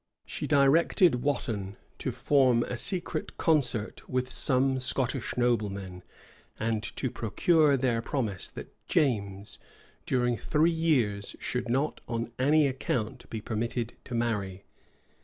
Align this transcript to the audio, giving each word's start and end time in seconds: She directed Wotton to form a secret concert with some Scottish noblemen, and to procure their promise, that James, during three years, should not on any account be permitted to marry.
She 0.25 0.47
directed 0.47 1.21
Wotton 1.21 1.77
to 1.99 2.09
form 2.11 2.63
a 2.63 2.75
secret 2.75 3.37
concert 3.37 4.09
with 4.09 4.31
some 4.31 4.79
Scottish 4.79 5.37
noblemen, 5.37 6.01
and 6.59 6.81
to 6.95 7.11
procure 7.11 7.77
their 7.77 8.01
promise, 8.01 8.49
that 8.49 8.73
James, 8.87 9.59
during 10.07 10.37
three 10.37 10.71
years, 10.71 11.35
should 11.39 11.69
not 11.69 12.01
on 12.07 12.31
any 12.39 12.65
account 12.65 13.29
be 13.29 13.41
permitted 13.41 13.93
to 14.05 14.15
marry. 14.15 14.63